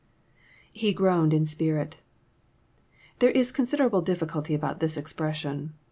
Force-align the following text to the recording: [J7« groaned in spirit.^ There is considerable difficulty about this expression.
[J7« 0.75 0.95
groaned 0.95 1.31
in 1.31 1.45
spirit.^ 1.45 1.93
There 3.19 3.29
is 3.29 3.51
considerable 3.51 4.01
difficulty 4.01 4.55
about 4.55 4.79
this 4.79 4.97
expression. 4.97 5.73